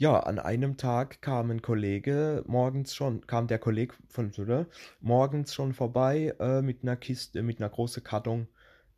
[0.00, 4.68] Ja, an einem Tag kam ein Kollege morgens schon, kam der Kollege von oder,
[5.00, 8.46] morgens schon vorbei äh, mit einer Kiste, mit einer großen Karton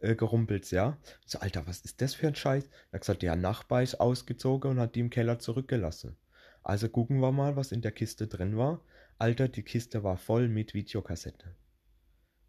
[0.01, 0.99] äh, gerumpelt, ja.
[1.25, 2.65] So, Alter, was ist das für ein Scheiß?
[2.65, 6.17] Er hat gesagt, der Nachbar ist ausgezogen und hat die im Keller zurückgelassen.
[6.63, 8.83] Also gucken wir mal, was in der Kiste drin war.
[9.19, 11.57] Alter, die Kiste war voll mit Videokassette.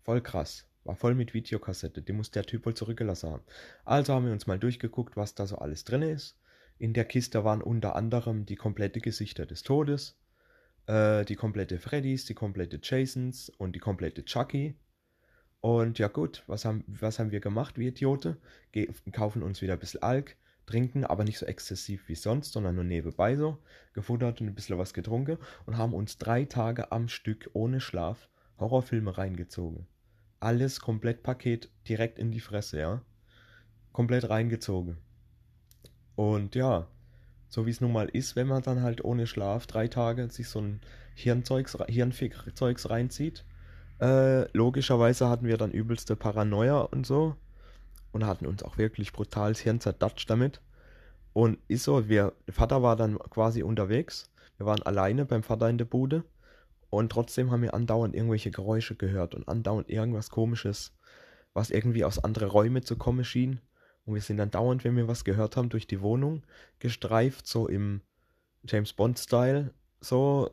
[0.02, 0.66] Voll krass.
[0.84, 2.02] War voll mit Videokassette.
[2.02, 3.44] Die muss der Typ wohl zurückgelassen haben.
[3.86, 6.38] Also haben wir uns mal durchgeguckt, was da so alles drin ist.
[6.82, 10.18] In der Kiste waren unter anderem die komplette Gesichter des Todes,
[10.88, 14.74] äh, die komplette Freddys, die komplette Jasons und die komplette Chucky.
[15.60, 18.38] Und ja gut, was haben, was haben wir gemacht, wie Idiote?
[18.72, 22.74] Ge kaufen uns wieder ein bisschen Alk, trinken, aber nicht so exzessiv wie sonst, sondern
[22.74, 23.60] nur nebenbei so,
[23.94, 25.38] gefuttert und ein bisschen was getrunken
[25.68, 29.86] und haben uns drei Tage am Stück ohne Schlaf Horrorfilme reingezogen.
[30.40, 33.06] Alles komplett Paket direkt in die Fresse, ja.
[33.92, 34.98] Komplett reingezogen.
[36.16, 36.88] Und ja,
[37.48, 40.48] so wie es nun mal ist, wenn man dann halt ohne Schlaf drei Tage sich
[40.48, 40.82] so ein
[41.16, 43.46] Hirnzeugs, Hirnfick-Zeugs reinzieht.
[44.00, 47.36] Äh, logischerweise hatten wir dann übelste Paranoia und so.
[48.12, 50.62] Und hatten uns auch wirklich brutales Hirn zerdatscht damit.
[51.34, 54.32] Und ist so, wir, der Vater war dann quasi unterwegs.
[54.58, 56.24] Wir waren alleine beim Vater in der Bude.
[56.90, 60.94] Und trotzdem haben wir andauernd irgendwelche Geräusche gehört und andauernd irgendwas komisches,
[61.54, 63.62] was irgendwie aus anderen Räumen zu kommen schien.
[64.06, 66.44] Und wir sind dann dauernd, wenn wir was gehört haben, durch die Wohnung
[66.80, 68.02] gestreift, so im
[68.64, 70.52] James Bond-Style, so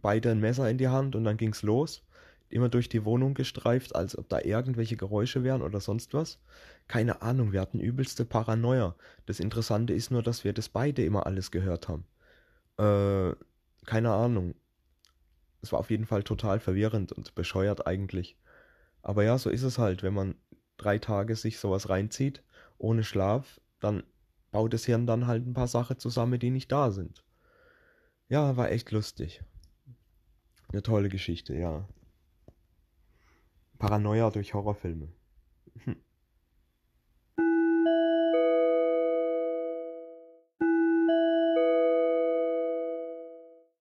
[0.00, 2.02] beide ein Messer in die Hand und dann ging's los.
[2.50, 6.38] Immer durch die Wohnung gestreift, als ob da irgendwelche Geräusche wären oder sonst was.
[6.86, 8.94] Keine Ahnung, wir hatten übelste Paranoia.
[9.24, 12.04] Das Interessante ist nur, dass wir das beide immer alles gehört haben.
[12.76, 13.34] Äh,
[13.86, 14.54] keine Ahnung.
[15.62, 18.36] Es war auf jeden Fall total verwirrend und bescheuert eigentlich.
[19.00, 20.34] Aber ja, so ist es halt, wenn man
[20.82, 22.42] drei Tage sich sowas reinzieht,
[22.78, 24.02] ohne Schlaf, dann
[24.50, 27.24] baut das Hirn dann halt ein paar Sachen zusammen, die nicht da sind.
[28.28, 29.42] Ja, war echt lustig.
[30.68, 31.88] Eine tolle Geschichte, ja.
[33.78, 35.08] Paranoia durch Horrorfilme.
[35.84, 35.96] Hm.